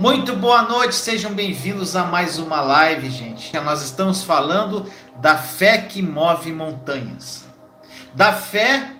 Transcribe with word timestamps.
Muito 0.00 0.34
boa 0.34 0.62
noite, 0.62 0.94
sejam 0.94 1.34
bem-vindos 1.34 1.94
a 1.94 2.04
mais 2.04 2.38
uma 2.38 2.62
live, 2.62 3.10
gente. 3.10 3.54
Nós 3.60 3.82
estamos 3.82 4.24
falando 4.24 4.90
da 5.16 5.36
fé 5.36 5.76
que 5.76 6.00
move 6.00 6.50
montanhas. 6.52 7.44
Da 8.14 8.32
fé 8.32 8.92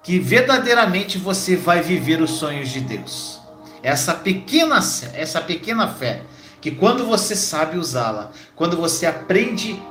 que 0.00 0.20
verdadeiramente 0.20 1.18
você 1.18 1.56
vai 1.56 1.82
viver 1.82 2.22
os 2.22 2.30
sonhos 2.30 2.68
de 2.68 2.80
Deus. 2.80 3.40
Essa 3.82 4.14
pequena, 4.14 4.78
essa 5.14 5.40
pequena 5.40 5.88
fé 5.88 6.22
que 6.60 6.70
quando 6.70 7.04
você 7.04 7.34
sabe 7.34 7.76
usá-la, 7.76 8.30
quando 8.54 8.76
você 8.76 9.04
aprende 9.04 9.82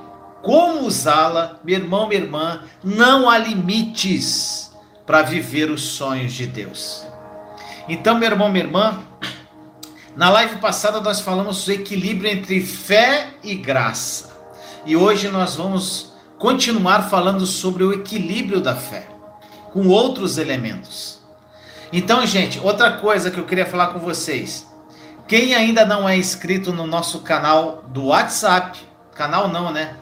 como 0.41 0.85
usá-la, 0.85 1.59
meu 1.65 1.75
irmão, 1.75 2.07
minha 2.07 2.21
irmã, 2.21 2.63
não 2.81 3.29
há 3.29 3.37
limites 3.37 4.71
para 5.05 5.21
viver 5.21 5.69
os 5.69 5.81
sonhos 5.81 6.31
de 6.31 6.47
Deus. 6.47 7.05
Então, 7.89 8.17
meu 8.17 8.31
irmão, 8.31 8.47
minha 8.47 8.63
irmã, 8.63 9.03
na 10.17 10.31
live 10.31 10.55
passada 10.55 10.99
nós 10.99 11.19
falamos 11.19 11.63
do 11.63 11.71
equilíbrio 11.71 12.31
entre 12.31 12.59
fé 12.59 13.35
e 13.43 13.53
graça. 13.53 14.35
E 14.83 14.97
hoje 14.97 15.27
nós 15.27 15.55
vamos 15.55 16.11
continuar 16.39 17.03
falando 17.03 17.45
sobre 17.45 17.83
o 17.83 17.93
equilíbrio 17.93 18.59
da 18.59 18.75
fé, 18.75 19.07
com 19.71 19.87
outros 19.87 20.39
elementos. 20.39 21.19
Então, 21.93 22.25
gente, 22.25 22.59
outra 22.59 22.93
coisa 22.93 23.29
que 23.29 23.39
eu 23.39 23.45
queria 23.45 23.67
falar 23.67 23.87
com 23.89 23.99
vocês. 23.99 24.65
Quem 25.27 25.53
ainda 25.53 25.85
não 25.85 26.09
é 26.09 26.17
inscrito 26.17 26.73
no 26.73 26.87
nosso 26.87 27.19
canal 27.19 27.83
do 27.89 28.05
WhatsApp, 28.05 28.79
canal 29.13 29.47
não, 29.47 29.71
né? 29.71 29.95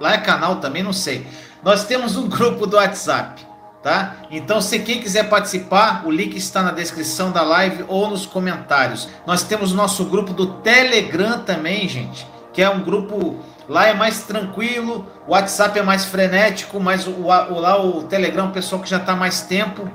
Lá 0.00 0.14
é 0.14 0.18
canal 0.18 0.56
também, 0.56 0.82
não 0.82 0.94
sei. 0.94 1.26
Nós 1.62 1.84
temos 1.84 2.16
um 2.16 2.26
grupo 2.26 2.66
do 2.66 2.76
WhatsApp 2.76 3.45
tá? 3.86 4.16
Então, 4.32 4.60
se 4.60 4.80
quem 4.80 5.00
quiser 5.00 5.28
participar, 5.28 6.04
o 6.04 6.10
link 6.10 6.36
está 6.36 6.60
na 6.60 6.72
descrição 6.72 7.30
da 7.30 7.42
live 7.42 7.84
ou 7.86 8.10
nos 8.10 8.26
comentários. 8.26 9.08
Nós 9.24 9.44
temos 9.44 9.70
o 9.70 9.76
nosso 9.76 10.06
grupo 10.06 10.32
do 10.32 10.54
Telegram 10.54 11.38
também, 11.38 11.88
gente, 11.88 12.26
que 12.52 12.60
é 12.60 12.68
um 12.68 12.82
grupo 12.82 13.38
lá 13.68 13.86
é 13.86 13.94
mais 13.94 14.24
tranquilo, 14.24 15.06
o 15.24 15.30
WhatsApp 15.30 15.78
é 15.78 15.82
mais 15.84 16.04
frenético, 16.04 16.80
mas 16.80 17.06
o, 17.06 17.12
o 17.12 17.60
lá 17.60 17.80
o 17.80 18.02
Telegram, 18.02 18.48
o 18.48 18.50
pessoal 18.50 18.82
que 18.82 18.90
já 18.90 18.96
está 18.96 19.14
mais 19.14 19.42
tempo, 19.42 19.88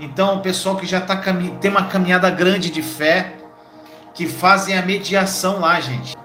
então 0.00 0.36
o 0.36 0.40
pessoal 0.40 0.76
que 0.76 0.86
já 0.86 1.02
tá 1.02 1.20
tem 1.60 1.70
uma 1.70 1.84
caminhada 1.88 2.30
grande 2.30 2.70
de 2.70 2.80
fé, 2.80 3.34
que 4.14 4.26
fazem 4.26 4.78
a 4.78 4.80
mediação 4.80 5.60
lá, 5.60 5.78
gente. 5.78 6.16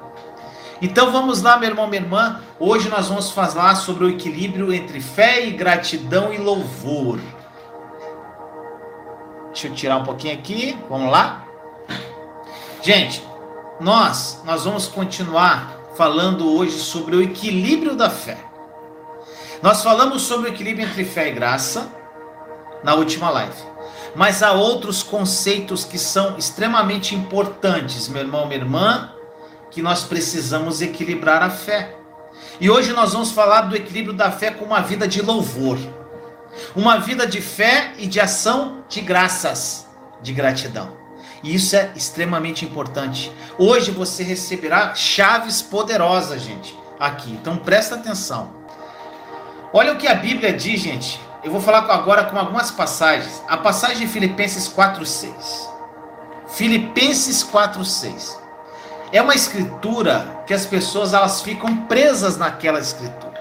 Então 0.81 1.11
vamos 1.11 1.43
lá, 1.43 1.57
meu 1.57 1.69
irmão, 1.69 1.87
minha 1.87 2.01
irmã. 2.01 2.41
Hoje 2.59 2.89
nós 2.89 3.07
vamos 3.07 3.29
falar 3.29 3.75
sobre 3.75 4.03
o 4.03 4.09
equilíbrio 4.09 4.73
entre 4.73 4.99
fé 4.99 5.45
e 5.45 5.52
gratidão 5.52 6.33
e 6.33 6.39
louvor. 6.39 7.19
Deixa 9.47 9.67
eu 9.67 9.75
tirar 9.75 9.97
um 9.97 10.03
pouquinho 10.03 10.33
aqui. 10.33 10.75
Vamos 10.89 11.11
lá? 11.11 11.45
Gente, 12.81 13.23
nós 13.80 14.41
nós 14.43 14.64
vamos 14.64 14.87
continuar 14.87 15.77
falando 15.95 16.52
hoje 16.52 16.80
sobre 16.80 17.15
o 17.15 17.21
equilíbrio 17.21 17.95
da 17.95 18.09
fé. 18.09 18.39
Nós 19.61 19.83
falamos 19.83 20.23
sobre 20.23 20.49
o 20.49 20.53
equilíbrio 20.53 20.87
entre 20.87 21.05
fé 21.05 21.27
e 21.30 21.31
graça 21.31 21.91
na 22.83 22.95
última 22.95 23.30
live. 23.30 23.61
Mas 24.15 24.41
há 24.41 24.52
outros 24.53 25.03
conceitos 25.03 25.86
que 25.86 25.99
são 25.99 26.37
extremamente 26.39 27.14
importantes, 27.14 28.08
meu 28.08 28.23
irmão, 28.23 28.47
minha 28.47 28.59
irmã, 28.59 29.11
que 29.71 29.82
nós 29.82 30.04
precisamos 30.04 30.82
equilibrar 30.82 31.42
a 31.42 31.49
fé. 31.49 31.95
E 32.59 32.70
hoje 32.70 32.92
nós 32.92 33.14
vamos 33.14 33.32
falar 33.32 33.61
do 33.61 33.76
equilíbrio 33.76 34.14
da 34.14 34.30
fé 34.30 34.52
com 34.52 34.65
uma 34.65 34.82
vida 34.82 35.08
de 35.08 35.21
louvor. 35.21 35.80
Uma 36.76 36.99
vida 36.99 37.26
de 37.26 37.42
fé 37.42 37.93
e 37.98 38.05
de 38.05 38.20
ação 38.20 38.83
de 38.89 38.99
graças, 38.99 39.87
de 40.21 40.33
gratidão. 40.33 40.95
E 41.42 41.55
isso 41.55 41.76
é 41.76 41.92
extremamente 41.95 42.65
importante. 42.65 43.32
Hoje 43.58 43.89
você 43.89 44.21
receberá 44.21 44.93
chaves 44.93 45.61
poderosas, 45.61 46.42
gente, 46.42 46.77
aqui. 46.99 47.32
Então 47.32 47.58
presta 47.58 47.95
atenção. 47.95 48.52
Olha 49.73 49.93
o 49.93 49.98
que 49.98 50.08
a 50.08 50.14
Bíblia 50.14 50.52
diz, 50.52 50.82
gente. 50.82 51.20
Eu 51.43 51.52
vou 51.52 51.61
falar 51.61 51.89
agora 51.89 52.26
com 52.26 52.38
algumas 52.38 52.70
passagens. 52.70 53.42
A 53.48 53.58
passagem 53.58 54.05
de 54.05 54.08
Filipenses 54.08 54.67
4:6. 54.67 55.70
Filipenses 56.48 57.42
4:6 57.42 58.40
é 59.11 59.22
uma 59.22 59.36
escritura 59.36 60.44
que 60.48 60.54
as 60.54 60.66
pessoas 60.66 61.14
elas 61.14 61.42
ficam 61.42 61.86
presas 61.86 62.38
naquela 62.38 62.80
escritura. 62.80 63.32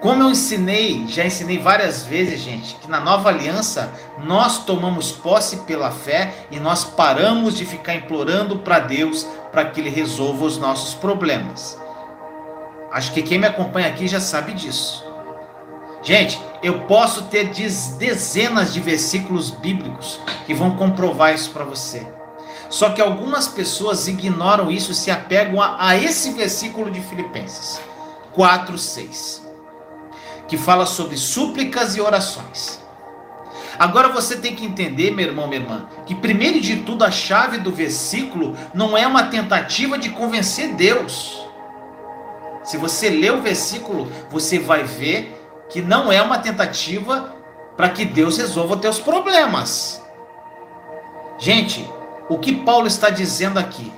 Como 0.00 0.22
eu 0.22 0.30
ensinei, 0.30 1.06
já 1.08 1.24
ensinei 1.24 1.58
várias 1.58 2.04
vezes, 2.04 2.40
gente, 2.40 2.74
que 2.74 2.90
na 2.90 3.00
nova 3.00 3.30
aliança 3.30 3.90
nós 4.18 4.64
tomamos 4.64 5.10
posse 5.10 5.56
pela 5.58 5.90
fé 5.90 6.46
e 6.50 6.60
nós 6.60 6.84
paramos 6.84 7.56
de 7.56 7.64
ficar 7.64 7.94
implorando 7.94 8.58
para 8.58 8.80
Deus 8.80 9.26
para 9.50 9.64
que 9.64 9.80
Ele 9.80 9.88
resolva 9.88 10.44
os 10.44 10.58
nossos 10.58 10.94
problemas. 10.94 11.78
Acho 12.92 13.12
que 13.12 13.22
quem 13.22 13.38
me 13.38 13.46
acompanha 13.46 13.88
aqui 13.88 14.06
já 14.06 14.20
sabe 14.20 14.52
disso. 14.52 15.02
Gente, 16.02 16.38
eu 16.62 16.80
posso 16.80 17.24
ter 17.24 17.50
dezenas 17.98 18.74
de 18.74 18.80
versículos 18.80 19.50
bíblicos 19.50 20.20
que 20.46 20.52
vão 20.52 20.76
comprovar 20.76 21.34
isso 21.34 21.50
para 21.50 21.64
você. 21.64 22.06
Só 22.74 22.90
que 22.90 23.00
algumas 23.00 23.46
pessoas 23.46 24.08
ignoram 24.08 24.68
isso 24.68 24.90
e 24.90 24.96
se 24.96 25.08
apegam 25.08 25.62
a, 25.62 25.76
a 25.78 25.96
esse 25.96 26.32
versículo 26.32 26.90
de 26.90 27.00
Filipenses 27.00 27.80
4, 28.32 28.76
6, 28.76 29.46
que 30.48 30.58
fala 30.58 30.84
sobre 30.84 31.16
súplicas 31.16 31.94
e 31.94 32.00
orações. 32.00 32.82
Agora 33.78 34.08
você 34.08 34.38
tem 34.38 34.56
que 34.56 34.66
entender, 34.66 35.12
meu 35.12 35.24
irmão, 35.24 35.46
minha 35.46 35.60
irmã, 35.60 35.86
que 36.04 36.16
primeiro 36.16 36.60
de 36.60 36.78
tudo 36.78 37.04
a 37.04 37.12
chave 37.12 37.58
do 37.58 37.70
versículo 37.70 38.56
não 38.74 38.98
é 38.98 39.06
uma 39.06 39.22
tentativa 39.22 39.96
de 39.96 40.10
convencer 40.10 40.74
Deus. 40.74 41.46
Se 42.64 42.76
você 42.76 43.08
ler 43.08 43.34
o 43.34 43.40
versículo, 43.40 44.10
você 44.28 44.58
vai 44.58 44.82
ver 44.82 45.40
que 45.70 45.80
não 45.80 46.10
é 46.10 46.20
uma 46.20 46.40
tentativa 46.40 47.36
para 47.76 47.90
que 47.90 48.04
Deus 48.04 48.36
resolva 48.36 48.74
os 48.74 48.80
teus 48.80 48.98
problemas. 48.98 50.02
Gente, 51.38 51.88
o 52.28 52.38
que 52.38 52.54
Paulo 52.64 52.86
está 52.86 53.10
dizendo 53.10 53.58
aqui? 53.58 53.92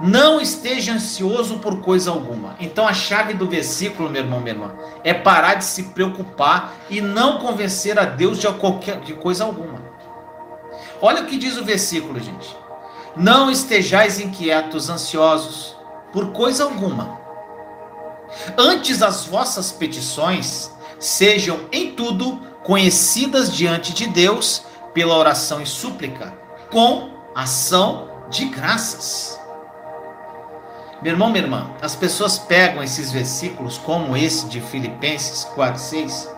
Não 0.00 0.40
esteja 0.40 0.94
ansioso 0.94 1.58
por 1.58 1.80
coisa 1.80 2.10
alguma. 2.10 2.56
Então 2.58 2.88
a 2.88 2.94
chave 2.94 3.34
do 3.34 3.46
versículo, 3.46 4.08
meu 4.08 4.22
irmão, 4.22 4.40
minha 4.40 4.54
irmã, 4.54 4.74
é 5.04 5.12
parar 5.12 5.54
de 5.54 5.64
se 5.64 5.84
preocupar 5.84 6.74
e 6.88 7.00
não 7.00 7.38
convencer 7.38 7.98
a 7.98 8.04
Deus 8.04 8.38
de 8.38 8.50
qualquer 8.54 9.00
de 9.00 9.12
coisa 9.12 9.44
alguma. 9.44 9.78
Olha 11.02 11.22
o 11.22 11.26
que 11.26 11.36
diz 11.36 11.58
o 11.58 11.64
versículo, 11.64 12.18
gente. 12.18 12.56
Não 13.14 13.50
estejais 13.50 14.18
inquietos, 14.18 14.88
ansiosos 14.88 15.76
por 16.12 16.32
coisa 16.32 16.64
alguma. 16.64 17.20
Antes 18.56 19.02
as 19.02 19.24
vossas 19.24 19.70
petições 19.70 20.70
sejam 20.98 21.60
em 21.72 21.92
tudo 21.92 22.40
conhecidas 22.62 23.54
diante 23.54 23.92
de 23.92 24.06
Deus 24.06 24.62
pela 24.94 25.16
oração 25.16 25.60
e 25.60 25.66
súplica, 25.66 26.32
com 26.70 27.19
ação 27.34 28.08
de 28.28 28.46
graças. 28.46 29.38
Meu 31.02 31.12
irmão, 31.12 31.30
minha 31.30 31.44
irmã, 31.44 31.70
as 31.80 31.96
pessoas 31.96 32.38
pegam 32.38 32.82
esses 32.82 33.10
versículos, 33.10 33.78
como 33.78 34.16
esse 34.16 34.46
de 34.46 34.60
Filipenses 34.60 35.46
4,6, 35.56 36.28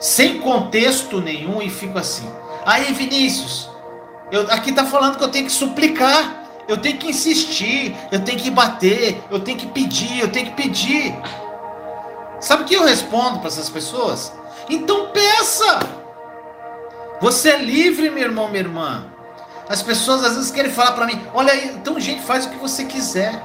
sem 0.00 0.40
contexto 0.40 1.20
nenhum 1.20 1.60
e 1.60 1.68
ficam 1.68 1.98
assim. 1.98 2.28
Aí, 2.64 2.92
Vinícius, 2.94 3.68
eu, 4.30 4.50
aqui 4.50 4.70
está 4.70 4.86
falando 4.86 5.18
que 5.18 5.24
eu 5.24 5.28
tenho 5.28 5.44
que 5.44 5.52
suplicar, 5.52 6.44
eu 6.66 6.78
tenho 6.78 6.96
que 6.96 7.08
insistir, 7.08 7.94
eu 8.10 8.20
tenho 8.20 8.38
que 8.38 8.50
bater, 8.50 9.22
eu 9.30 9.40
tenho 9.40 9.58
que 9.58 9.66
pedir, 9.66 10.20
eu 10.20 10.30
tenho 10.30 10.46
que 10.46 10.52
pedir. 10.52 11.14
Sabe 12.40 12.62
o 12.62 12.66
que 12.66 12.74
eu 12.74 12.84
respondo 12.84 13.38
para 13.40 13.48
essas 13.48 13.68
pessoas? 13.68 14.32
Então 14.68 15.08
peça! 15.08 15.80
Você 17.20 17.50
é 17.50 17.58
livre, 17.58 18.10
meu 18.10 18.22
irmão, 18.22 18.48
minha 18.48 18.60
irmã. 18.60 19.17
As 19.68 19.82
pessoas 19.82 20.24
às 20.24 20.34
vezes 20.34 20.50
querem 20.50 20.72
falar 20.72 20.92
para 20.92 21.06
mim: 21.06 21.20
olha 21.34 21.54
então, 21.64 22.00
gente, 22.00 22.22
faz 22.22 22.46
o 22.46 22.50
que 22.50 22.56
você 22.56 22.84
quiser. 22.84 23.40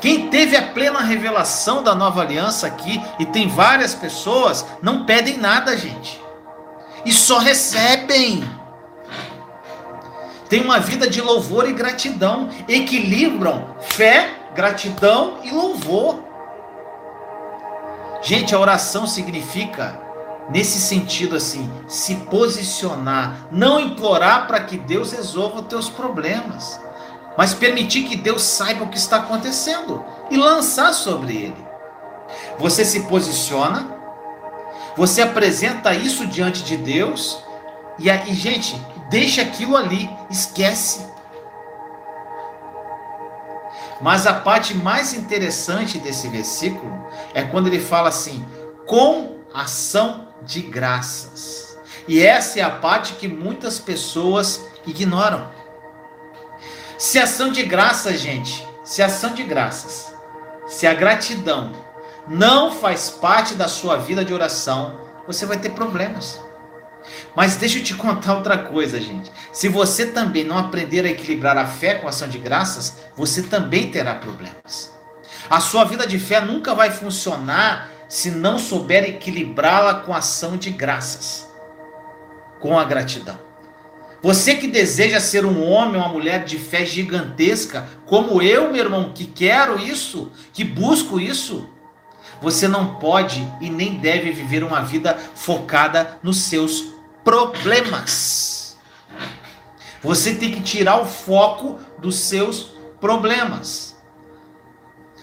Quem 0.00 0.28
teve 0.30 0.56
a 0.56 0.68
plena 0.68 1.00
revelação 1.00 1.82
da 1.82 1.94
nova 1.94 2.22
aliança 2.22 2.66
aqui, 2.66 3.02
e 3.18 3.26
tem 3.26 3.48
várias 3.48 3.94
pessoas, 3.94 4.64
não 4.80 5.04
pedem 5.04 5.36
nada, 5.36 5.76
gente. 5.76 6.20
E 7.04 7.12
só 7.12 7.38
recebem. 7.38 8.48
tem 10.48 10.62
uma 10.62 10.80
vida 10.80 11.08
de 11.08 11.20
louvor 11.20 11.68
e 11.68 11.72
gratidão, 11.72 12.48
equilibram 12.66 13.76
fé, 13.80 14.30
gratidão 14.54 15.38
e 15.42 15.50
louvor. 15.50 16.24
Gente, 18.22 18.54
a 18.54 18.58
oração 18.58 19.06
significa, 19.06 19.99
nesse 20.50 20.80
sentido 20.80 21.36
assim, 21.36 21.70
se 21.86 22.16
posicionar, 22.16 23.46
não 23.50 23.78
implorar 23.78 24.46
para 24.46 24.60
que 24.60 24.76
Deus 24.76 25.12
resolva 25.12 25.60
os 25.60 25.66
teus 25.66 25.88
problemas, 25.88 26.80
mas 27.38 27.54
permitir 27.54 28.04
que 28.04 28.16
Deus 28.16 28.42
saiba 28.42 28.84
o 28.84 28.88
que 28.88 28.98
está 28.98 29.18
acontecendo 29.18 30.04
e 30.30 30.36
lançar 30.36 30.92
sobre 30.92 31.36
ele. 31.36 31.66
Você 32.58 32.84
se 32.84 33.00
posiciona, 33.02 33.96
você 34.96 35.22
apresenta 35.22 35.94
isso 35.94 36.26
diante 36.26 36.62
de 36.62 36.76
Deus, 36.76 37.42
e 37.98 38.10
aí, 38.10 38.34
gente, 38.34 38.80
deixa 39.08 39.42
aquilo 39.42 39.76
ali, 39.76 40.10
esquece. 40.28 41.08
Mas 44.00 44.26
a 44.26 44.32
parte 44.32 44.74
mais 44.74 45.12
interessante 45.12 45.98
desse 45.98 46.26
versículo 46.28 47.06
é 47.34 47.42
quando 47.42 47.66
ele 47.66 47.80
fala 47.80 48.08
assim: 48.08 48.44
com 48.86 49.36
ação 49.52 50.29
de 50.42 50.60
graças. 50.60 51.78
E 52.06 52.22
essa 52.22 52.58
é 52.58 52.62
a 52.62 52.70
parte 52.70 53.14
que 53.14 53.28
muitas 53.28 53.78
pessoas 53.78 54.64
ignoram. 54.86 55.50
Se 56.98 57.18
ação 57.18 57.50
de 57.50 57.62
graças, 57.62 58.20
gente, 58.20 58.66
se 58.84 59.02
ação 59.02 59.32
de 59.32 59.42
graças, 59.42 60.12
se 60.66 60.86
a 60.86 60.94
gratidão 60.94 61.72
não 62.28 62.72
faz 62.72 63.10
parte 63.10 63.54
da 63.54 63.68
sua 63.68 63.96
vida 63.96 64.24
de 64.24 64.34
oração, 64.34 65.00
você 65.26 65.46
vai 65.46 65.58
ter 65.58 65.70
problemas. 65.70 66.40
Mas 67.34 67.56
deixa 67.56 67.78
eu 67.78 67.84
te 67.84 67.94
contar 67.94 68.34
outra 68.34 68.58
coisa, 68.58 69.00
gente. 69.00 69.30
Se 69.52 69.68
você 69.68 70.06
também 70.06 70.44
não 70.44 70.58
aprender 70.58 71.04
a 71.04 71.10
equilibrar 71.10 71.56
a 71.56 71.66
fé 71.66 71.94
com 71.94 72.06
a 72.06 72.10
ação 72.10 72.28
de 72.28 72.38
graças, 72.38 72.98
você 73.16 73.42
também 73.42 73.90
terá 73.90 74.14
problemas. 74.14 74.92
A 75.48 75.60
sua 75.60 75.84
vida 75.84 76.06
de 76.06 76.18
fé 76.18 76.40
nunca 76.40 76.74
vai 76.74 76.90
funcionar 76.90 77.90
se 78.10 78.28
não 78.28 78.58
souber 78.58 79.04
equilibrá-la 79.04 79.94
com 79.94 80.12
a 80.12 80.18
ação 80.18 80.56
de 80.56 80.68
graças, 80.68 81.48
com 82.58 82.76
a 82.76 82.82
gratidão. 82.82 83.38
Você 84.20 84.56
que 84.56 84.66
deseja 84.66 85.20
ser 85.20 85.46
um 85.46 85.62
homem 85.62 85.94
ou 85.94 86.06
uma 86.06 86.12
mulher 86.12 86.44
de 86.44 86.58
fé 86.58 86.84
gigantesca, 86.84 87.88
como 88.04 88.42
eu, 88.42 88.72
meu 88.72 88.84
irmão, 88.84 89.12
que 89.14 89.24
quero 89.24 89.78
isso, 89.78 90.32
que 90.52 90.64
busco 90.64 91.20
isso, 91.20 91.70
você 92.42 92.66
não 92.66 92.96
pode 92.96 93.46
e 93.60 93.70
nem 93.70 93.98
deve 93.98 94.32
viver 94.32 94.64
uma 94.64 94.82
vida 94.82 95.16
focada 95.36 96.18
nos 96.20 96.38
seus 96.38 96.92
problemas. 97.22 98.76
Você 100.02 100.34
tem 100.34 100.50
que 100.50 100.60
tirar 100.60 101.00
o 101.00 101.06
foco 101.06 101.78
dos 101.96 102.16
seus 102.16 102.72
problemas. 103.00 103.89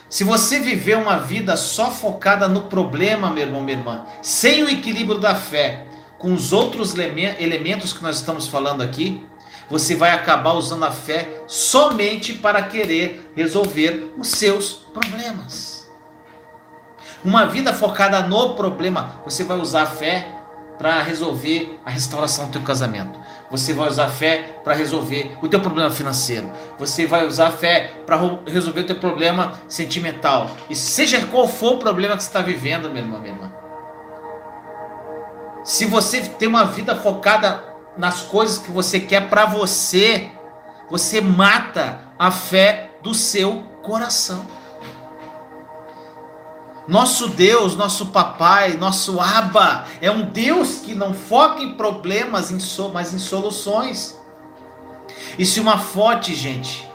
Se 0.10 0.24
você 0.24 0.60
viver 0.60 0.98
uma 0.98 1.18
vida 1.18 1.58
só 1.58 1.92
focada 1.92 2.48
no 2.48 2.64
problema, 2.64 3.30
meu 3.30 3.44
irmão, 3.44 3.62
minha 3.62 3.78
irmã, 3.78 4.06
sem 4.22 4.64
o 4.64 4.70
equilíbrio 4.70 5.20
da 5.20 5.36
fé, 5.36 5.86
com 6.18 6.34
os 6.34 6.54
outros 6.54 6.96
elementos 6.96 7.94
que 7.94 8.02
nós 8.02 8.16
estamos 8.16 8.48
falando 8.48 8.82
aqui, 8.82 9.26
você 9.70 9.96
vai 9.96 10.12
acabar 10.12 10.54
usando 10.54 10.86
a 10.86 10.92
fé 10.92 11.42
somente 11.46 12.34
para 12.34 12.64
querer 12.64 13.32
resolver 13.36 14.14
os 14.18 14.30
seus 14.30 14.74
problemas. 14.94 15.88
Uma 17.24 17.46
vida 17.46 17.74
focada 17.74 18.22
no 18.22 18.56
problema, 18.56 19.20
você 19.26 19.44
vai 19.44 19.58
usar 19.58 19.84
a 19.84 19.88
fé 19.88 20.28
para 20.78 21.02
resolver 21.02 21.80
a 21.84 21.90
restauração 21.90 22.46
do 22.46 22.52
teu 22.52 22.62
casamento. 22.62 23.20
Você 23.50 23.74
vai 23.74 23.88
usar 23.88 24.06
a 24.06 24.10
fé 24.10 24.60
para 24.64 24.74
resolver 24.74 25.38
o 25.42 25.48
teu 25.48 25.62
problema 25.62 25.90
financeiro. 25.90 26.52
Você 26.78 27.06
vai 27.06 27.26
usar 27.26 27.48
a 27.48 27.52
fé 27.52 27.94
para 28.06 28.20
resolver 28.46 28.82
o 28.82 28.86
teu 28.86 28.98
problema 28.98 29.54
sentimental. 29.70 30.52
E 30.70 30.76
seja 30.76 31.26
qual 31.28 31.48
for 31.48 31.76
o 31.76 31.78
problema 31.78 32.18
que 32.18 32.24
você 32.24 32.30
está 32.30 32.42
vivendo, 32.42 32.90
meu 32.90 33.04
irmão, 33.04 33.22
minha 33.22 33.34
irmã. 33.34 33.52
Se 35.64 35.86
você 35.86 36.22
tem 36.22 36.48
uma 36.48 36.66
vida 36.66 36.96
focada 36.96 37.64
nas 37.98 38.22
coisas 38.22 38.58
que 38.58 38.72
você 38.72 39.00
quer 39.00 39.30
para 39.30 39.46
você, 39.46 40.30
você 40.90 41.22
mata 41.22 42.02
a 42.18 42.32
fé 42.32 42.92
do 43.02 43.14
seu 43.14 43.64
coração. 43.82 44.46
Nosso 46.88 47.28
Deus, 47.28 47.76
nosso 47.76 48.08
papai, 48.08 48.78
nosso 48.78 49.20
Abba, 49.20 49.86
é 50.00 50.10
um 50.10 50.22
Deus 50.22 50.78
que 50.78 50.96
não 50.96 51.14
foca 51.14 51.62
em 51.62 51.74
problemas, 51.74 52.50
mas 52.94 53.14
em 53.14 53.20
soluções. 53.20 54.18
E 55.38 55.46
se 55.46 55.60
uma 55.60 55.78
forte, 55.78 56.34
gente, 56.34 56.90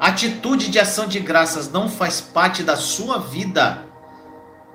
atitude 0.00 0.68
de 0.68 0.80
ação 0.80 1.06
de 1.06 1.20
graças 1.20 1.70
não 1.70 1.88
faz 1.88 2.20
parte 2.20 2.64
da 2.64 2.76
sua 2.76 3.18
vida, 3.18 3.86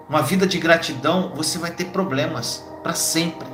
uma 0.07 0.21
vida 0.21 0.47
de 0.47 0.57
gratidão, 0.57 1.33
você 1.35 1.57
vai 1.57 1.71
ter 1.71 1.85
problemas 1.85 2.63
para 2.81 2.93
sempre. 2.93 3.47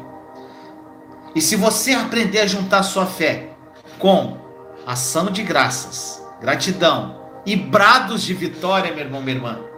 E 1.33 1.42
se 1.42 1.56
você 1.56 1.94
aprender 1.94 2.39
a 2.39 2.48
juntar 2.48 2.83
sua 2.83 3.07
fé 3.07 3.56
com 3.98 4.38
ação 4.86 5.31
de 5.31 5.42
graças, 5.42 6.24
gratidão 6.39 7.19
e 7.44 7.56
brados 7.56 8.21
de 8.21 8.36
vitória, 8.36 8.94
meu 8.94 9.06
irmão, 9.06 9.21
minha 9.21 9.38
irmã, 9.38 9.70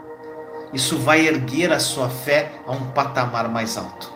isso 0.73 0.97
vai 0.97 1.27
erguer 1.27 1.71
a 1.71 1.79
sua 1.79 2.09
fé 2.09 2.51
a 2.65 2.71
um 2.71 2.91
patamar 2.91 3.47
mais 3.47 3.77
alto. 3.77 4.11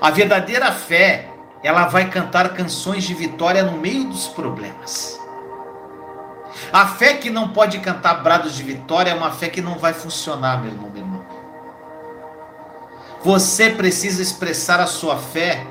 A 0.00 0.10
verdadeira 0.10 0.70
fé, 0.70 1.28
ela 1.62 1.86
vai 1.86 2.08
cantar 2.08 2.54
canções 2.54 3.04
de 3.04 3.14
vitória 3.14 3.62
no 3.62 3.76
meio 3.78 4.04
dos 4.04 4.28
problemas. 4.28 5.20
A 6.72 6.86
fé 6.86 7.14
que 7.14 7.30
não 7.30 7.48
pode 7.48 7.78
cantar 7.80 8.22
brados 8.22 8.54
de 8.54 8.62
vitória 8.62 9.10
é 9.10 9.14
uma 9.14 9.30
fé 9.30 9.48
que 9.48 9.60
não 9.60 9.78
vai 9.78 9.92
funcionar, 9.92 10.60
meu 10.60 10.70
irmão, 10.70 10.90
meu 10.90 11.02
irmão. 11.02 11.26
Você 13.24 13.70
precisa 13.70 14.22
expressar 14.22 14.80
a 14.80 14.86
sua 14.86 15.16
fé 15.16 15.66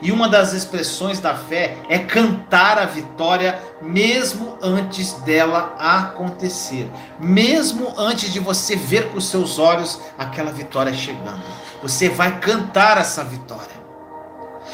e 0.00 0.12
uma 0.12 0.28
das 0.28 0.52
expressões 0.52 1.18
da 1.18 1.34
fé 1.34 1.76
é 1.88 1.98
cantar 1.98 2.78
a 2.78 2.86
vitória 2.86 3.60
mesmo 3.82 4.56
antes 4.62 5.12
dela 5.14 5.74
acontecer, 5.78 6.90
mesmo 7.18 7.94
antes 7.96 8.32
de 8.32 8.38
você 8.38 8.76
ver 8.76 9.08
com 9.08 9.20
seus 9.20 9.58
olhos 9.58 10.00
aquela 10.16 10.52
vitória 10.52 10.92
chegando. 10.92 11.42
Você 11.82 12.08
vai 12.08 12.38
cantar 12.38 12.98
essa 12.98 13.24
vitória. 13.24 13.78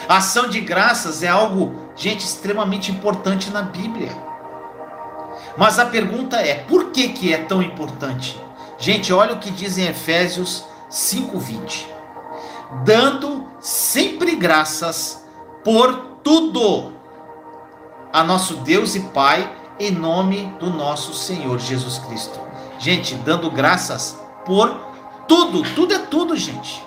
A 0.09 0.19
ação 0.19 0.49
de 0.49 0.61
graças 0.61 1.23
é 1.23 1.29
algo, 1.29 1.89
gente, 1.97 2.25
extremamente 2.25 2.91
importante 2.91 3.51
na 3.51 3.63
Bíblia. 3.63 4.11
Mas 5.57 5.79
a 5.79 5.87
pergunta 5.87 6.37
é: 6.37 6.55
por 6.55 6.91
que 6.91 7.09
que 7.09 7.33
é 7.33 7.39
tão 7.39 7.63
importante? 7.63 8.39
Gente, 8.79 9.13
olha 9.13 9.35
o 9.35 9.39
que 9.39 9.51
diz 9.51 9.79
em 9.79 9.87
Efésios 9.87 10.65
5:20 10.91 11.94
dando 12.83 13.49
sempre 13.61 14.35
graças 14.35 15.25
por 15.63 16.19
tudo 16.23 16.93
a 18.13 18.23
nosso 18.23 18.57
Deus 18.57 18.95
e 18.95 19.01
Pai, 19.01 19.51
em 19.79 19.91
nome 19.91 20.47
do 20.59 20.71
nosso 20.71 21.13
Senhor 21.13 21.59
Jesus 21.59 21.99
Cristo. 21.99 22.41
Gente, 22.79 23.15
dando 23.17 23.51
graças 23.51 24.19
por 24.45 24.71
tudo, 25.27 25.63
tudo 25.75 25.95
é 25.95 25.99
tudo, 25.99 26.37
gente. 26.37 26.85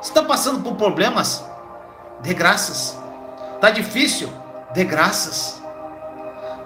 Está 0.00 0.22
passando 0.22 0.62
por 0.62 0.74
problemas? 0.74 1.44
Dê 2.20 2.34
graças. 2.34 2.98
Está 3.54 3.70
difícil? 3.70 4.28
Dê 4.72 4.84
graças. 4.84 5.62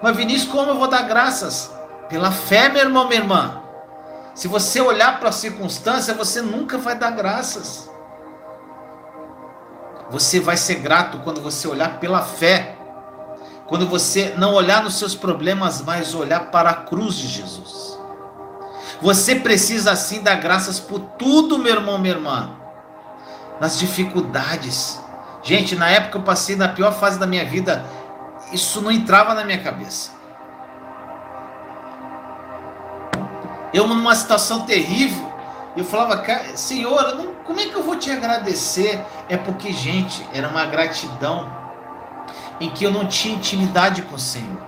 Mas 0.01 0.15
Vinícius, 0.15 0.51
como 0.51 0.71
eu 0.71 0.77
vou 0.77 0.87
dar 0.87 1.03
graças? 1.03 1.71
Pela 2.09 2.31
fé, 2.31 2.69
meu 2.69 2.83
irmão, 2.83 3.07
minha 3.07 3.21
irmã. 3.21 3.61
Se 4.33 4.47
você 4.47 4.79
olhar 4.79 5.19
para 5.19 5.29
a 5.29 5.33
circunstância, 5.33 6.13
você 6.13 6.41
nunca 6.41 6.77
vai 6.77 6.95
dar 6.95 7.11
graças. 7.11 7.89
Você 10.09 10.39
vai 10.39 10.57
ser 10.57 10.75
grato 10.75 11.19
quando 11.19 11.41
você 11.41 11.67
olhar 11.67 11.99
pela 11.99 12.21
fé. 12.21 12.75
Quando 13.65 13.85
você 13.85 14.33
não 14.37 14.53
olhar 14.53 14.81
nos 14.83 14.95
seus 14.95 15.13
problemas, 15.13 15.81
mas 15.81 16.15
olhar 16.15 16.51
para 16.51 16.69
a 16.69 16.73
cruz 16.73 17.15
de 17.15 17.27
Jesus. 17.27 17.99
Você 19.01 19.35
precisa 19.35 19.91
assim 19.91 20.21
dar 20.21 20.35
graças 20.35 20.79
por 20.79 20.99
tudo, 20.99 21.57
meu 21.57 21.73
irmão, 21.73 21.97
minha 21.97 22.13
irmã. 22.13 22.51
Nas 23.59 23.77
dificuldades. 23.77 24.99
Gente, 25.43 25.75
na 25.75 25.89
época 25.89 26.17
eu 26.17 26.23
passei 26.23 26.55
na 26.55 26.69
pior 26.69 26.91
fase 26.93 27.19
da 27.19 27.27
minha 27.27 27.45
vida, 27.45 27.85
isso 28.51 28.81
não 28.81 28.91
entrava 28.91 29.33
na 29.33 29.43
minha 29.43 29.59
cabeça. 29.59 30.11
Eu 33.73 33.85
numa 33.87 34.15
situação 34.15 34.61
terrível, 34.61 35.26
eu 35.79 35.85
falava, 35.85 36.23
Senhor, 36.55 37.27
como 37.45 37.59
é 37.59 37.65
que 37.65 37.75
eu 37.75 37.83
vou 37.83 37.95
te 37.95 38.09
agradecer? 38.11 38.99
É 39.29 39.37
porque, 39.37 39.71
gente, 39.71 40.27
era 40.33 40.47
uma 40.47 40.65
gratidão 40.65 41.49
em 42.59 42.69
que 42.69 42.83
eu 42.83 42.91
não 42.91 43.05
tinha 43.05 43.35
intimidade 43.35 44.01
com 44.01 44.15
o 44.15 44.19
Senhor. 44.19 44.61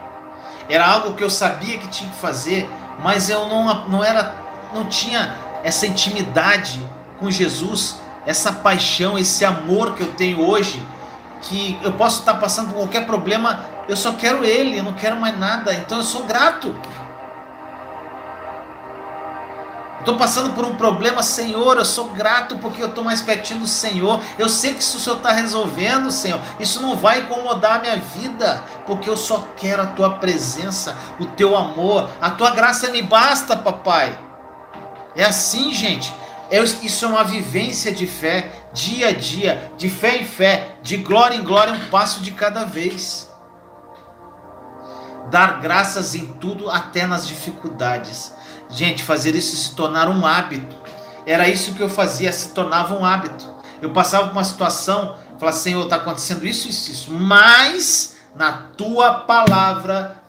Era 0.69 0.87
algo 0.87 1.15
que 1.15 1.23
eu 1.23 1.29
sabia 1.29 1.77
que 1.79 1.87
tinha 1.87 2.09
que 2.09 2.17
fazer, 2.17 2.69
mas 2.99 3.29
eu 3.29 3.47
não, 3.47 3.87
não 3.87 4.03
era, 4.03 4.35
não 4.73 4.85
tinha 4.85 5.35
essa 5.63 5.87
intimidade 5.87 6.79
com 7.19 7.31
Jesus, 7.31 7.99
essa 8.25 8.53
paixão, 8.53 9.17
esse 9.17 9.43
amor 9.43 9.95
que 9.95 10.03
eu 10.03 10.13
tenho 10.13 10.47
hoje, 10.47 10.85
que 11.41 11.79
eu 11.81 11.93
posso 11.93 12.19
estar 12.19 12.35
passando 12.35 12.67
por 12.67 12.75
qualquer 12.75 13.05
problema, 13.05 13.65
eu 13.87 13.97
só 13.97 14.13
quero 14.13 14.45
Ele, 14.45 14.77
eu 14.77 14.83
não 14.83 14.93
quero 14.93 15.15
mais 15.15 15.37
nada, 15.37 15.73
então 15.73 15.97
eu 15.97 16.03
sou 16.03 16.23
grato. 16.23 16.75
Estou 19.99 20.15
passando 20.15 20.53
por 20.53 20.65
um 20.65 20.75
problema, 20.75 21.21
Senhor. 21.21 21.77
Eu 21.77 21.85
sou 21.85 22.09
grato 22.09 22.57
porque 22.57 22.81
eu 22.81 22.87
estou 22.87 23.03
mais 23.03 23.21
pertinho 23.21 23.59
do 23.59 23.67
Senhor. 23.67 24.21
Eu 24.37 24.47
sei 24.47 24.73
que 24.73 24.81
isso 24.81 24.97
o 24.97 24.99
Senhor 24.99 25.17
está 25.17 25.31
resolvendo, 25.31 26.09
Senhor. 26.09 26.39
Isso 26.59 26.81
não 26.81 26.95
vai 26.95 27.19
incomodar 27.19 27.77
a 27.77 27.79
minha 27.79 27.97
vida, 27.97 28.63
porque 28.85 29.09
eu 29.09 29.17
só 29.17 29.45
quero 29.57 29.83
a 29.83 29.87
tua 29.87 30.15
presença, 30.15 30.95
o 31.19 31.25
teu 31.25 31.55
amor, 31.55 32.09
a 32.21 32.29
tua 32.29 32.51
graça 32.51 32.89
me 32.89 33.01
basta, 33.01 33.55
papai. 33.55 34.17
É 35.15 35.25
assim, 35.25 35.73
gente. 35.73 36.13
É, 36.49 36.63
isso 36.63 37.05
é 37.05 37.07
uma 37.07 37.23
vivência 37.23 37.91
de 37.91 38.07
fé, 38.07 38.51
dia 38.73 39.09
a 39.09 39.11
dia, 39.11 39.71
de 39.77 39.89
fé 39.89 40.17
em 40.17 40.25
fé, 40.25 40.77
de 40.81 40.97
glória 40.97 41.35
em 41.35 41.43
glória, 41.43 41.73
um 41.73 41.89
passo 41.89 42.21
de 42.21 42.31
cada 42.31 42.65
vez. 42.65 43.29
Dar 45.29 45.59
graças 45.59 46.15
em 46.15 46.25
tudo, 46.25 46.69
até 46.71 47.05
nas 47.05 47.27
dificuldades. 47.27 48.33
Gente, 48.69 49.03
fazer 49.03 49.35
isso 49.35 49.55
se 49.55 49.75
tornar 49.75 50.07
um 50.07 50.25
hábito. 50.25 50.75
Era 51.25 51.47
isso 51.47 51.73
que 51.73 51.81
eu 51.81 51.89
fazia, 51.89 52.31
se 52.31 52.49
tornava 52.53 52.95
um 52.95 53.03
hábito. 53.03 53.45
Eu 53.81 53.91
passava 53.91 54.27
por 54.27 54.33
uma 54.33 54.43
situação, 54.43 55.15
falava, 55.39 55.57
Senhor, 55.57 55.83
está 55.83 55.95
acontecendo 55.95 56.45
isso, 56.45 56.69
isso, 56.69 56.91
isso. 56.91 57.11
Mas 57.11 58.17
na 58.35 58.51
tua 58.51 59.13
palavra, 59.21 60.21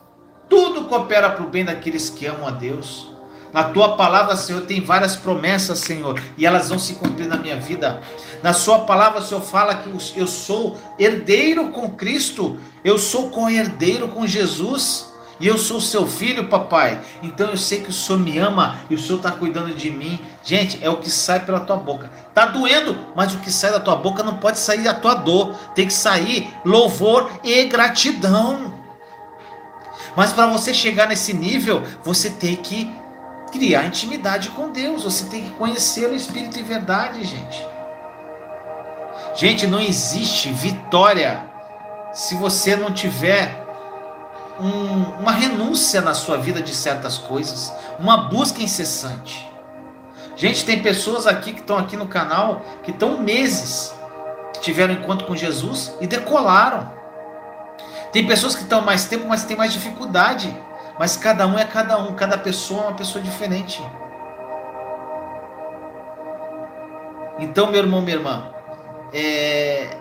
tudo 0.49 0.85
coopera 0.85 1.31
para 1.31 1.45
o 1.45 1.49
bem 1.49 1.65
daqueles 1.65 2.11
que 2.11 2.27
amam 2.27 2.47
a 2.47 2.51
Deus. 2.51 3.11
Na 3.53 3.65
tua 3.65 3.97
palavra, 3.97 4.37
Senhor, 4.37 4.63
tem 4.63 4.81
várias 4.81 5.17
promessas, 5.17 5.81
Senhor, 5.81 6.21
e 6.39 6.47
elas 6.47 6.69
vão 6.69 6.79
se 6.79 6.95
cumprir 6.95 7.27
na 7.27 7.37
minha 7.37 7.57
vida. 7.57 8.01
Na 8.43 8.53
sua 8.53 8.81
palavra, 8.81 9.21
o 9.21 9.25
Senhor 9.25 9.41
fala 9.41 9.75
que 9.75 9.91
eu 10.17 10.27
sou 10.27 10.79
herdeiro 10.99 11.71
com 11.71 11.91
Cristo, 11.91 12.59
eu 12.85 12.97
sou 12.97 13.29
co-herdeiro 13.31 14.09
com 14.09 14.27
Jesus. 14.27 15.10
E 15.41 15.47
eu 15.47 15.57
sou 15.57 15.81
seu 15.81 16.07
filho, 16.07 16.49
papai. 16.49 17.01
Então 17.23 17.49
eu 17.49 17.57
sei 17.57 17.81
que 17.81 17.89
o 17.89 17.93
Senhor 17.93 18.19
me 18.19 18.39
ama 18.39 18.79
e 18.91 18.95
o 18.95 18.99
Senhor 18.99 19.17
está 19.17 19.31
cuidando 19.31 19.75
de 19.75 19.91
mim. 19.91 20.21
Gente, 20.45 20.79
é 20.83 20.91
o 20.91 20.99
que 20.99 21.11
sai 21.11 21.41
pela 21.41 21.61
tua 21.61 21.77
boca. 21.77 22.11
Tá 22.35 22.45
doendo, 22.45 23.07
mas 23.17 23.35
o 23.35 23.39
que 23.39 23.51
sai 23.51 23.73
da 23.73 23.81
tua 23.81 23.97
boca 23.97 24.23
não 24.23 24.37
pode 24.37 24.59
sair 24.59 24.85
da 24.85 24.93
tua 24.93 25.15
dor. 25.15 25.55
Tem 25.75 25.87
que 25.87 25.95
sair 25.95 26.53
louvor 26.63 27.31
e 27.43 27.65
gratidão. 27.65 28.75
Mas 30.15 30.31
para 30.31 30.47
você 30.47 30.75
chegar 30.75 31.09
nesse 31.09 31.33
nível, 31.33 31.83
você 32.05 32.29
tem 32.29 32.57
que 32.57 32.93
criar 33.51 33.87
intimidade 33.87 34.51
com 34.51 34.71
Deus. 34.71 35.05
Você 35.05 35.25
tem 35.25 35.45
que 35.45 35.51
conhecer 35.53 36.07
o 36.07 36.15
Espírito 36.15 36.59
e 36.59 36.63
verdade, 36.63 37.25
gente. 37.25 37.67
Gente, 39.35 39.67
não 39.67 39.81
existe 39.81 40.53
vitória 40.53 41.49
se 42.13 42.35
você 42.35 42.77
não 42.77 42.93
tiver 42.93 43.70
um, 44.61 45.21
uma 45.21 45.33
renúncia 45.33 46.01
na 46.01 46.15
sua 46.15 46.37
vida 46.37 46.61
de 46.61 46.75
certas 46.75 47.19
coisas, 47.19 47.73
uma 47.99 48.29
busca 48.29 48.63
incessante. 48.63 49.49
Gente, 50.37 50.65
tem 50.65 50.83
pessoas 50.83 51.27
aqui 51.27 51.53
que 51.53 51.61
estão 51.61 51.77
aqui 51.77 51.97
no 51.97 52.07
canal 52.07 52.63
que 52.83 52.91
estão 52.91 53.19
meses 53.19 53.93
tiveram 54.61 54.95
encontro 54.95 55.27
com 55.27 55.35
Jesus 55.35 55.95
e 56.01 56.07
decolaram. 56.07 56.93
Tem 58.13 58.27
pessoas 58.27 58.55
que 58.55 58.63
estão 58.63 58.81
mais 58.81 59.07
tempo, 59.07 59.27
mas 59.27 59.45
têm 59.45 59.57
mais 59.57 59.73
dificuldade. 59.73 60.55
Mas 60.99 61.17
cada 61.17 61.47
um 61.47 61.59
é 61.59 61.65
cada 61.65 61.99
um, 61.99 62.15
cada 62.15 62.37
pessoa 62.37 62.83
é 62.83 62.87
uma 62.89 62.95
pessoa 62.95 63.23
diferente. 63.23 63.83
Então, 67.39 67.71
meu 67.71 67.81
irmão, 67.81 68.03
minha 68.03 68.17
irmã, 68.17 68.51
é, 69.13 69.97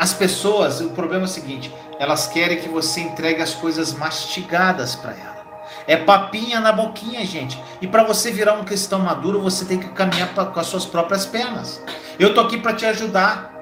as 0.00 0.14
pessoas, 0.14 0.80
o 0.80 0.88
problema 0.88 1.24
é 1.24 1.26
o 1.26 1.28
seguinte: 1.28 1.70
elas 1.98 2.26
querem 2.26 2.58
que 2.58 2.70
você 2.70 3.02
entregue 3.02 3.42
as 3.42 3.54
coisas 3.54 3.92
mastigadas 3.92 4.96
para 4.96 5.10
ela. 5.10 5.40
É 5.86 5.94
papinha 5.94 6.58
na 6.58 6.72
boquinha, 6.72 7.22
gente. 7.26 7.62
E 7.82 7.86
para 7.86 8.02
você 8.02 8.30
virar 8.30 8.54
um 8.54 8.64
cristão 8.64 9.00
maduro, 9.00 9.42
você 9.42 9.66
tem 9.66 9.78
que 9.78 9.90
caminhar 9.90 10.32
pra, 10.32 10.46
com 10.46 10.58
as 10.58 10.68
suas 10.68 10.86
próprias 10.86 11.26
pernas. 11.26 11.82
Eu 12.18 12.32
tô 12.32 12.40
aqui 12.40 12.56
para 12.56 12.72
te 12.72 12.86
ajudar. 12.86 13.54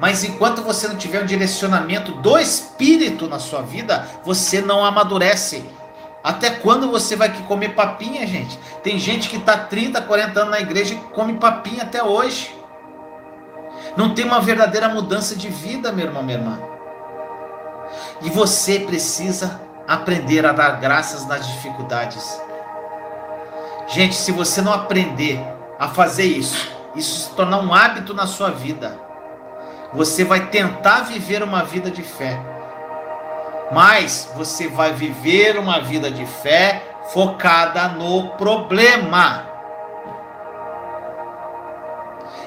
Mas 0.00 0.24
enquanto 0.24 0.62
você 0.62 0.88
não 0.88 0.96
tiver 0.96 1.22
um 1.22 1.26
direcionamento 1.26 2.12
do 2.12 2.38
Espírito 2.38 3.28
na 3.28 3.38
sua 3.38 3.60
vida, 3.60 4.08
você 4.24 4.62
não 4.62 4.82
amadurece. 4.84 5.64
Até 6.22 6.48
quando 6.48 6.90
você 6.90 7.14
vai 7.14 7.30
comer 7.42 7.74
papinha, 7.74 8.26
gente? 8.26 8.58
Tem 8.82 8.98
gente 8.98 9.28
que 9.28 9.36
está 9.36 9.56
30, 9.58 10.00
40 10.00 10.40
anos 10.40 10.50
na 10.50 10.60
igreja 10.60 10.94
e 10.94 10.98
come 11.14 11.34
papinha 11.34 11.82
até 11.82 12.02
hoje. 12.02 12.63
Não 13.96 14.14
tem 14.14 14.24
uma 14.24 14.40
verdadeira 14.40 14.88
mudança 14.88 15.36
de 15.36 15.48
vida, 15.48 15.92
meu 15.92 16.06
irmão, 16.06 16.22
minha 16.22 16.38
irmã. 16.38 16.58
E 18.22 18.30
você 18.30 18.80
precisa 18.80 19.60
aprender 19.86 20.44
a 20.44 20.52
dar 20.52 20.80
graças 20.80 21.26
nas 21.26 21.46
dificuldades. 21.46 22.40
Gente, 23.88 24.14
se 24.14 24.32
você 24.32 24.60
não 24.60 24.72
aprender 24.72 25.40
a 25.78 25.88
fazer 25.88 26.24
isso, 26.24 26.72
isso 26.96 27.28
se 27.28 27.36
tornar 27.36 27.58
um 27.58 27.72
hábito 27.72 28.14
na 28.14 28.26
sua 28.26 28.50
vida, 28.50 28.98
você 29.92 30.24
vai 30.24 30.46
tentar 30.46 31.02
viver 31.02 31.42
uma 31.42 31.62
vida 31.62 31.90
de 31.90 32.02
fé. 32.02 32.40
Mas 33.72 34.30
você 34.34 34.68
vai 34.68 34.92
viver 34.92 35.58
uma 35.58 35.80
vida 35.80 36.10
de 36.10 36.26
fé 36.26 36.82
focada 37.12 37.88
no 37.88 38.30
problema. 38.30 39.53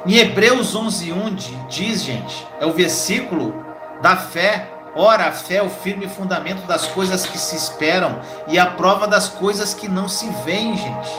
Em 0.07 0.15
Hebreus 0.15 0.73
11:1 0.73 1.67
diz, 1.67 2.01
gente, 2.01 2.47
é 2.61 2.65
o 2.65 2.71
versículo 2.71 3.53
da 4.01 4.15
fé. 4.15 4.71
Ora, 4.95 5.27
a 5.27 5.31
fé 5.33 5.55
é 5.55 5.61
o 5.61 5.69
firme 5.69 6.07
fundamento 6.07 6.65
das 6.65 6.87
coisas 6.87 7.25
que 7.25 7.37
se 7.37 7.57
esperam 7.57 8.21
e 8.47 8.57
a 8.57 8.67
prova 8.67 9.05
das 9.05 9.27
coisas 9.27 9.73
que 9.73 9.89
não 9.89 10.07
se 10.07 10.29
veem, 10.45 10.77
gente. 10.77 11.11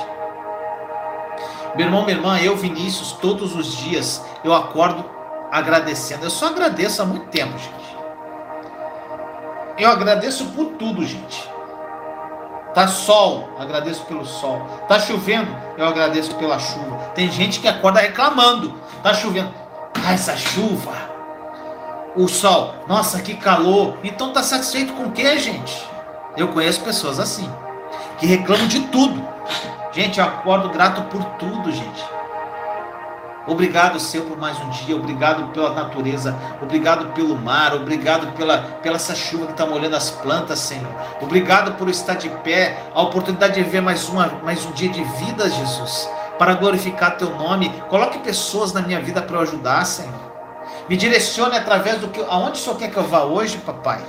Meu 1.77 1.85
irmão, 1.85 2.03
minha 2.03 2.17
irmã, 2.17 2.41
eu, 2.41 2.57
Vinícius, 2.57 3.13
todos 3.13 3.55
os 3.55 3.77
dias 3.77 4.25
eu 4.43 4.55
acordo 4.55 5.05
agradecendo. 5.53 6.25
Eu 6.25 6.31
só 6.31 6.47
agradeço 6.47 7.03
há 7.03 7.05
muito 7.05 7.27
tempo, 7.27 7.59
gente. 7.59 7.99
Eu 9.77 9.91
agradeço 9.91 10.47
por 10.47 10.65
tudo, 10.79 11.05
gente. 11.05 11.49
Tá 12.79 12.87
sol, 12.87 13.57
agradeço 13.59 14.05
pelo 14.05 14.25
sol. 14.25 14.65
Tá 14.87 15.01
chovendo, 15.01 15.51
eu 15.77 15.85
agradeço 15.85 16.33
pela 16.37 16.61
chuva. 16.61 16.97
Tem 17.13 17.29
gente 17.29 17.59
que 17.59 17.67
acorda 17.67 17.99
reclamando. 17.99 18.73
Tá 19.03 19.13
chovendo. 19.13 19.53
Ah, 20.07 20.13
essa 20.13 20.37
chuva. 20.37 20.93
O 22.15 22.29
sol, 22.29 22.77
nossa, 22.87 23.21
que 23.21 23.35
calor. 23.35 23.99
Então 24.05 24.33
tá 24.33 24.45
satisfeito 24.45 24.93
com 24.93 25.07
o 25.07 25.11
que, 25.11 25.41
gente? 25.41 25.85
Eu 26.37 26.47
conheço 26.53 26.81
pessoas 26.83 27.19
assim, 27.19 27.53
que 28.17 28.27
reclamam 28.27 28.69
de 28.69 28.79
tudo. 28.79 29.27
Gente, 29.91 30.21
eu 30.21 30.25
acordo 30.25 30.69
grato 30.69 31.03
por 31.11 31.25
tudo, 31.37 31.73
gente. 31.73 32.05
Obrigado, 33.49 33.99
Senhor, 33.99 34.27
por 34.27 34.37
mais 34.37 34.59
um 34.61 34.69
dia. 34.69 34.95
Obrigado 34.95 35.51
pela 35.55 35.73
natureza. 35.73 36.39
Obrigado 36.61 37.15
pelo 37.15 37.35
mar. 37.35 37.75
Obrigado 37.75 38.31
pela, 38.37 38.59
pela 38.59 38.97
essa 38.97 39.15
chuva 39.15 39.47
que 39.47 39.53
está 39.53 39.65
molhando 39.65 39.97
as 39.97 40.11
plantas, 40.11 40.59
Senhor. 40.59 40.95
Obrigado 41.23 41.73
por 41.79 41.89
estar 41.89 42.15
de 42.15 42.29
pé. 42.29 42.79
A 42.95 43.01
oportunidade 43.01 43.55
de 43.55 43.63
ver 43.63 43.81
mais, 43.81 44.07
uma, 44.07 44.27
mais 44.45 44.67
um 44.67 44.73
dia 44.73 44.91
de 44.91 45.03
vida, 45.03 45.49
Jesus. 45.49 46.11
Para 46.39 46.53
glorificar 46.55 47.17
Teu 47.17 47.31
nome. 47.31 47.73
Coloque 47.89 48.19
pessoas 48.19 48.75
na 48.75 48.83
minha 48.83 49.01
vida 49.01 49.23
para 49.23 49.39
eu 49.39 49.41
ajudar, 49.41 49.83
Senhor. 49.87 50.29
Me 50.87 50.99
direcione 50.99 51.57
através 51.57 51.99
do 51.99 52.09
que. 52.09 52.21
Aonde 52.29 52.61
o 52.61 52.63
Senhor 52.63 52.77
quer 52.77 52.91
que 52.91 52.99
eu 52.99 53.05
vá 53.05 53.23
hoje, 53.23 53.57
papai? 53.59 54.05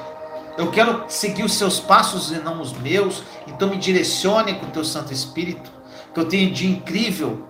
Eu 0.57 0.69
quero 0.69 1.05
seguir 1.07 1.43
os 1.43 1.53
seus 1.53 1.79
passos 1.79 2.29
e 2.29 2.39
não 2.39 2.59
os 2.59 2.73
meus. 2.73 3.23
Então 3.47 3.69
me 3.69 3.77
direcione 3.77 4.55
com 4.55 4.65
o 4.65 4.69
teu 4.69 4.83
Santo 4.83 5.13
Espírito. 5.13 5.71
Que 6.13 6.19
eu 6.19 6.25
tenha 6.25 6.49
um 6.49 6.51
dia 6.51 6.69
incrível 6.69 7.47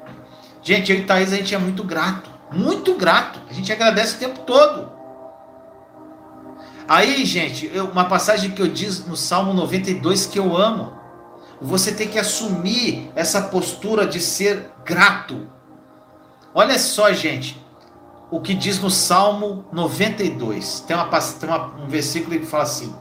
Gente, 0.70 0.92
eu 0.92 1.00
e 1.00 1.04
Thaís, 1.04 1.34
a 1.34 1.36
gente 1.36 1.56
é 1.56 1.58
muito 1.58 1.84
grato. 1.84 2.30
Muito 2.52 2.94
grato. 2.94 3.40
A 3.50 3.54
gente 3.54 3.74
agradece 3.74 4.18
o 4.18 4.20
tempo 4.20 4.42
todo. 4.42 4.88
Aí, 6.88 7.26
gente, 7.26 7.72
eu, 7.74 7.86
uma 7.86 8.06
passagem 8.06 8.52
que 8.52 8.62
eu 8.62 8.68
diz 8.68 9.04
no 9.08 9.18
Salmo 9.18 9.52
92 9.52 10.28
que 10.28 10.38
eu 10.38 10.56
amo. 10.56 10.94
Você 11.60 11.92
tem 11.92 12.08
que 12.08 12.20
assumir 12.20 13.12
essa 13.16 13.42
postura 13.42 14.06
de 14.06 14.20
ser 14.20 14.70
grato. 14.86 15.50
Olha 16.54 16.78
só, 16.78 17.12
gente, 17.14 17.60
o 18.30 18.40
que 18.40 18.54
diz 18.54 18.80
no 18.80 18.92
Salmo 18.92 19.66
92. 19.74 20.82
Tem, 20.82 20.96
uma, 20.96 21.08
tem 21.08 21.50
uma, 21.50 21.66
um 21.84 21.88
versículo 21.88 22.40
que 22.40 22.46
fala 22.46 22.66
assim: 22.66 22.94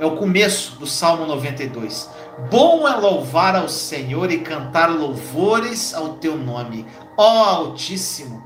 é 0.00 0.06
o 0.06 0.16
começo 0.16 0.76
do 0.76 0.86
Salmo 0.86 1.26
92. 1.26 2.08
Bom 2.50 2.88
é 2.88 2.96
louvar 2.96 3.54
ao 3.54 3.68
Senhor 3.68 4.32
e 4.32 4.38
cantar 4.38 4.90
louvores 4.90 5.92
ao 5.92 6.14
teu 6.14 6.38
nome, 6.38 6.86
ó 7.18 7.44
Altíssimo, 7.44 8.42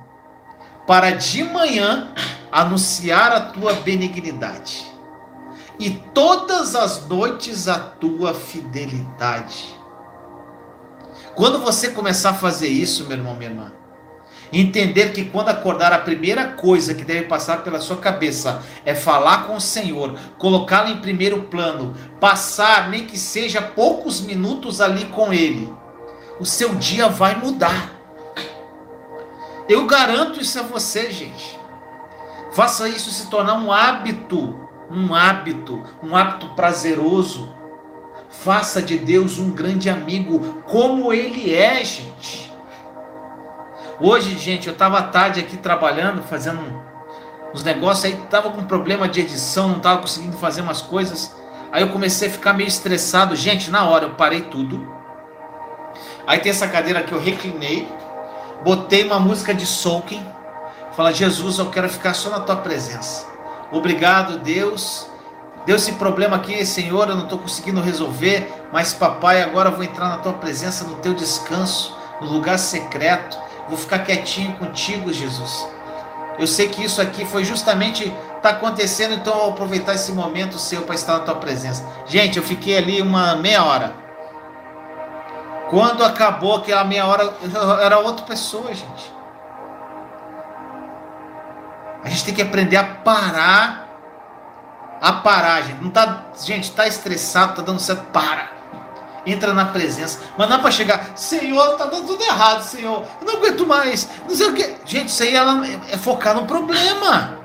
para 0.84 1.12
de 1.12 1.44
manhã 1.44 2.12
anunciar 2.50 3.30
a 3.30 3.40
tua 3.40 3.72
benignidade 3.74 4.84
e 5.78 5.90
todas 6.12 6.74
as 6.74 7.06
noites 7.06 7.68
a 7.68 7.78
tua 7.78 8.34
fidelidade. 8.34 9.78
Quando 11.36 11.60
você 11.60 11.90
começar 11.90 12.30
a 12.30 12.34
fazer 12.34 12.68
isso, 12.68 13.04
meu 13.04 13.16
irmão, 13.16 13.34
minha 13.36 13.50
irmã, 13.50 13.72
Entender 14.52 15.12
que 15.12 15.24
quando 15.24 15.48
acordar, 15.48 15.92
a 15.92 15.98
primeira 15.98 16.48
coisa 16.48 16.94
que 16.94 17.04
deve 17.04 17.22
passar 17.22 17.62
pela 17.62 17.80
sua 17.80 17.96
cabeça 17.96 18.62
é 18.84 18.94
falar 18.94 19.46
com 19.46 19.56
o 19.56 19.60
Senhor, 19.60 20.16
colocá-lo 20.38 20.90
em 20.90 21.00
primeiro 21.00 21.42
plano, 21.42 21.94
passar, 22.20 22.88
nem 22.88 23.06
que 23.06 23.18
seja 23.18 23.60
poucos 23.60 24.20
minutos 24.20 24.80
ali 24.80 25.06
com 25.06 25.32
Ele. 25.32 25.72
O 26.38 26.44
seu 26.44 26.74
dia 26.74 27.08
vai 27.08 27.34
mudar. 27.36 27.92
Eu 29.68 29.86
garanto 29.86 30.40
isso 30.40 30.58
a 30.58 30.62
você, 30.62 31.10
gente. 31.10 31.58
Faça 32.52 32.88
isso 32.88 33.10
se 33.10 33.28
tornar 33.28 33.54
um 33.54 33.72
hábito, 33.72 34.60
um 34.90 35.14
hábito, 35.14 35.82
um 36.02 36.14
hábito 36.14 36.54
prazeroso. 36.54 37.52
Faça 38.28 38.82
de 38.82 38.98
Deus 38.98 39.38
um 39.38 39.50
grande 39.50 39.88
amigo, 39.88 40.62
como 40.66 41.12
Ele 41.12 41.54
é, 41.54 41.84
gente. 41.84 42.43
Hoje, 44.06 44.36
gente, 44.36 44.66
eu 44.66 44.74
estava 44.74 44.98
à 44.98 45.02
tarde 45.04 45.40
aqui 45.40 45.56
trabalhando, 45.56 46.22
fazendo 46.24 46.60
uns 47.54 47.64
negócios, 47.64 48.04
aí 48.04 48.12
estava 48.12 48.50
com 48.50 48.62
problema 48.64 49.08
de 49.08 49.18
edição, 49.18 49.66
não 49.68 49.78
estava 49.78 50.02
conseguindo 50.02 50.36
fazer 50.36 50.60
umas 50.60 50.82
coisas. 50.82 51.34
Aí 51.72 51.80
eu 51.80 51.88
comecei 51.88 52.28
a 52.28 52.30
ficar 52.30 52.52
meio 52.52 52.68
estressado. 52.68 53.34
Gente, 53.34 53.70
na 53.70 53.88
hora 53.88 54.04
eu 54.04 54.10
parei 54.10 54.42
tudo. 54.42 54.86
Aí 56.26 56.38
tem 56.38 56.50
essa 56.50 56.68
cadeira 56.68 57.02
que 57.02 57.12
eu 57.12 57.18
reclinei, 57.18 57.88
botei 58.62 59.04
uma 59.04 59.18
música 59.18 59.54
de 59.54 59.64
soaking, 59.64 60.22
fala 60.94 61.10
Jesus, 61.10 61.58
eu 61.58 61.70
quero 61.70 61.88
ficar 61.88 62.12
só 62.12 62.28
na 62.28 62.40
tua 62.40 62.56
presença. 62.56 63.26
Obrigado, 63.72 64.38
Deus. 64.38 65.08
Deu 65.64 65.76
esse 65.76 65.92
problema 65.92 66.36
aqui, 66.36 66.66
Senhor, 66.66 67.08
eu 67.08 67.16
não 67.16 67.24
estou 67.24 67.38
conseguindo 67.38 67.80
resolver, 67.80 68.52
mas 68.70 68.92
papai, 68.92 69.40
agora 69.40 69.70
eu 69.70 69.76
vou 69.76 69.82
entrar 69.82 70.10
na 70.10 70.18
tua 70.18 70.34
presença, 70.34 70.84
no 70.84 70.96
teu 70.96 71.14
descanso, 71.14 71.96
no 72.20 72.30
lugar 72.30 72.58
secreto. 72.58 73.42
Vou 73.68 73.78
ficar 73.78 74.00
quietinho 74.00 74.54
contigo, 74.56 75.12
Jesus. 75.12 75.68
Eu 76.38 76.46
sei 76.46 76.68
que 76.68 76.84
isso 76.84 77.00
aqui 77.00 77.24
foi 77.24 77.44
justamente 77.44 78.12
está 78.36 78.50
acontecendo, 78.50 79.14
então 79.14 79.32
eu 79.32 79.40
vou 79.40 79.50
aproveitar 79.50 79.94
esse 79.94 80.12
momento 80.12 80.58
seu 80.58 80.82
para 80.82 80.94
estar 80.94 81.14
na 81.14 81.20
tua 81.20 81.36
presença. 81.36 81.86
Gente, 82.06 82.36
eu 82.36 82.42
fiquei 82.42 82.76
ali 82.76 83.00
uma 83.00 83.36
meia 83.36 83.64
hora. 83.64 83.94
Quando 85.70 86.04
acabou 86.04 86.56
aquela 86.56 86.84
meia 86.84 87.06
hora, 87.06 87.34
era 87.80 87.98
outra 87.98 88.26
pessoa, 88.26 88.74
gente. 88.74 89.14
A 92.02 92.08
gente 92.10 92.24
tem 92.24 92.34
que 92.34 92.42
aprender 92.42 92.76
a 92.76 92.84
parar. 92.84 93.88
A 95.00 95.12
parar, 95.12 95.62
gente. 95.62 95.82
Não 95.82 95.90
tá, 95.90 96.24
gente, 96.38 96.70
tá 96.72 96.86
estressado, 96.86 97.54
tá 97.54 97.62
dando 97.62 97.80
certo, 97.80 98.04
para 98.12 98.53
entra 99.26 99.54
na 99.54 99.66
presença. 99.66 100.20
Mas 100.36 100.48
não 100.48 100.56
é 100.56 100.60
para 100.60 100.70
chegar, 100.70 101.12
Senhor, 101.14 101.76
tá 101.76 101.86
dando 101.86 102.06
tudo 102.06 102.22
errado, 102.22 102.62
Senhor. 102.62 103.04
Eu 103.20 103.26
não 103.26 103.36
aguento 103.36 103.66
mais. 103.66 104.08
Não 104.28 104.34
sei 104.34 104.48
o 104.48 104.54
que. 104.54 104.76
Gente, 104.84 105.08
isso 105.08 105.22
aí 105.22 105.34
ela 105.34 105.66
é 105.66 105.96
focar 105.96 106.34
no 106.34 106.46
problema. 106.46 107.38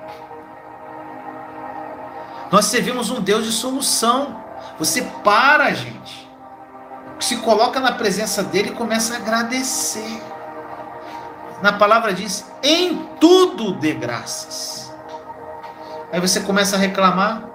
Nós 2.51 2.65
servimos 2.65 3.09
um 3.09 3.21
Deus 3.21 3.45
de 3.45 3.51
solução. 3.51 4.43
Você 4.77 5.01
para, 5.23 5.73
gente. 5.73 6.29
Se 7.19 7.37
coloca 7.37 7.79
na 7.79 7.91
presença 7.91 8.43
dele 8.43 8.69
e 8.69 8.75
começa 8.75 9.13
a 9.13 9.17
agradecer. 9.17 10.21
Na 11.61 11.73
palavra 11.73 12.13
diz: 12.13 12.45
em 12.63 12.97
tudo 13.19 13.73
dê 13.73 13.93
graças. 13.93 14.91
Aí 16.11 16.19
você 16.19 16.39
começa 16.39 16.75
a 16.75 16.79
reclamar, 16.79 17.48